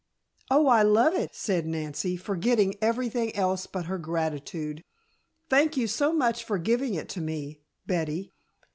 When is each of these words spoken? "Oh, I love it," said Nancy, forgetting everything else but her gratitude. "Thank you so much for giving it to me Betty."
"Oh, 0.49 0.65
I 0.65 0.81
love 0.81 1.13
it," 1.13 1.35
said 1.35 1.67
Nancy, 1.67 2.17
forgetting 2.17 2.73
everything 2.81 3.35
else 3.35 3.67
but 3.67 3.85
her 3.85 3.99
gratitude. 3.99 4.83
"Thank 5.47 5.77
you 5.77 5.85
so 5.85 6.11
much 6.11 6.43
for 6.43 6.57
giving 6.57 6.95
it 6.95 7.07
to 7.09 7.21
me 7.21 7.61
Betty." 7.85 8.33